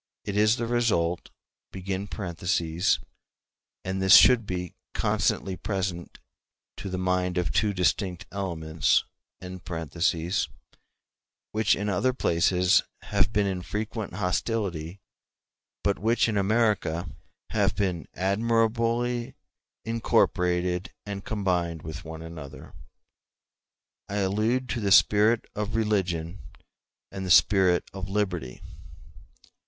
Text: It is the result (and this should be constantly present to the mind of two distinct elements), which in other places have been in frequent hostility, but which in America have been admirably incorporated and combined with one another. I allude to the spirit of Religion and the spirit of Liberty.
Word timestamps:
It 0.25 0.35
is 0.35 0.55
the 0.57 0.65
result 0.65 1.29
(and 1.71 2.37
this 3.83 4.15
should 4.15 4.45
be 4.47 4.73
constantly 4.95 5.55
present 5.55 6.17
to 6.77 6.89
the 6.89 6.97
mind 6.97 7.37
of 7.37 7.51
two 7.51 7.71
distinct 7.71 8.25
elements), 8.31 9.03
which 11.51 11.75
in 11.75 11.87
other 11.87 12.13
places 12.13 12.81
have 13.03 13.31
been 13.31 13.45
in 13.45 13.61
frequent 13.61 14.13
hostility, 14.15 14.99
but 15.83 15.99
which 15.99 16.27
in 16.27 16.35
America 16.35 17.07
have 17.51 17.75
been 17.75 18.07
admirably 18.15 19.35
incorporated 19.85 20.91
and 21.05 21.25
combined 21.25 21.83
with 21.83 22.03
one 22.03 22.23
another. 22.23 22.73
I 24.09 24.15
allude 24.15 24.67
to 24.69 24.79
the 24.79 24.91
spirit 24.91 25.45
of 25.53 25.75
Religion 25.75 26.39
and 27.11 27.23
the 27.23 27.29
spirit 27.29 27.83
of 27.93 28.09
Liberty. 28.09 28.63